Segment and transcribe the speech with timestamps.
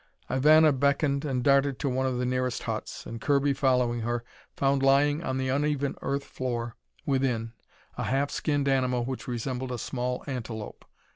[0.31, 4.23] Ivana beckoned and darted to one of the nearest huts, and Kirby, following her,
[4.57, 7.53] found lying on the uneven earth floor within,
[7.99, 10.85] a half skinned animal which resembled a small antelope.